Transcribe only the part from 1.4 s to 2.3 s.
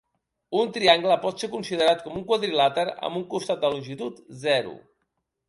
ser considerat com un